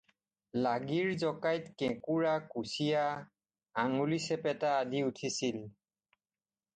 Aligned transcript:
লাগীৰ 0.67 1.09
জকাইত 1.23 1.67
কেঁকোৰা, 1.81 2.31
কুচিয়া, 2.53 3.03
আঙুলিচেপা 3.83 4.71
আদি 4.79 5.03
উঠিল। 5.11 5.61